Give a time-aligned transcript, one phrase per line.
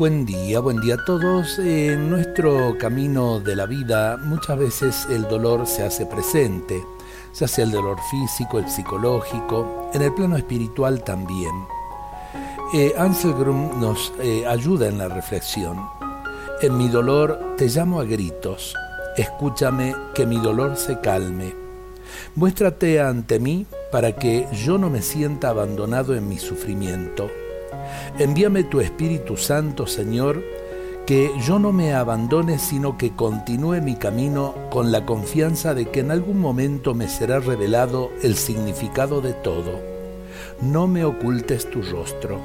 [0.00, 1.58] Buen día, buen día a todos.
[1.58, 6.82] En nuestro camino de la vida muchas veces el dolor se hace presente,
[7.32, 11.52] se hace el dolor físico, el psicológico, en el plano espiritual también.
[12.72, 15.78] Eh, Anselgrum nos eh, ayuda en la reflexión.
[16.62, 18.74] En mi dolor te llamo a gritos,
[19.18, 21.54] escúchame que mi dolor se calme.
[22.36, 27.30] Muéstrate ante mí para que yo no me sienta abandonado en mi sufrimiento
[28.18, 30.42] Envíame tu Espíritu Santo, Señor,
[31.06, 36.00] que yo no me abandone, sino que continúe mi camino con la confianza de que
[36.00, 39.80] en algún momento me será revelado el significado de todo.
[40.60, 42.38] No me ocultes tu rostro.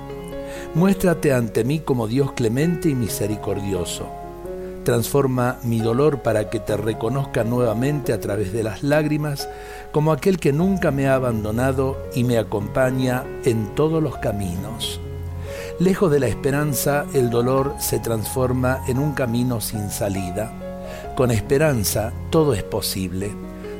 [0.74, 4.08] Muéstrate ante mí como Dios clemente y misericordioso.
[4.84, 9.50] Transforma mi dolor para que te reconozca nuevamente a través de las lágrimas
[9.92, 15.02] como aquel que nunca me ha abandonado y me acompaña en todos los caminos.
[15.80, 20.54] Lejos de la esperanza, el dolor se transforma en un camino sin salida.
[21.18, 23.32] Con esperanza todo es posible.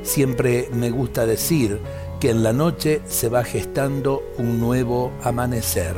[0.02, 1.80] Siempre me gusta decir
[2.20, 5.96] que en la noche se va gestando un nuevo amanecer.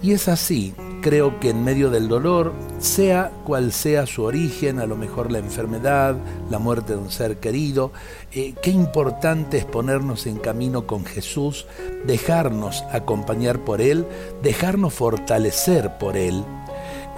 [0.00, 4.86] Y es así, creo que en medio del dolor, sea cual sea su origen, a
[4.86, 6.16] lo mejor la enfermedad,
[6.50, 7.92] la muerte de un ser querido,
[8.32, 11.66] eh, qué importante es ponernos en camino con Jesús,
[12.06, 14.06] dejarnos acompañar por Él,
[14.42, 16.44] dejarnos fortalecer por Él.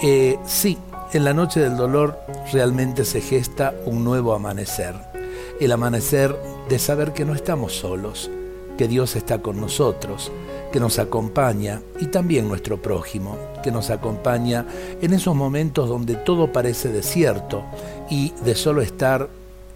[0.03, 0.79] Eh, sí,
[1.13, 2.19] en la noche del dolor
[2.53, 4.95] realmente se gesta un nuevo amanecer,
[5.61, 6.37] el amanecer
[6.69, 8.31] de saber que no estamos solos,
[8.77, 10.31] que Dios está con nosotros,
[10.73, 14.67] que nos acompaña y también nuestro prójimo, que nos acompaña
[15.01, 17.65] en esos momentos donde todo parece desierto
[18.11, 19.29] y de solo estar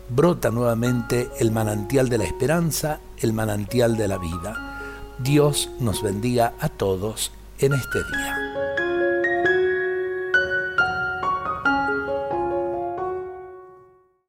[0.08, 4.80] brota nuevamente el manantial de la esperanza, el manantial de la vida.
[5.18, 8.51] Dios nos bendiga a todos en este día.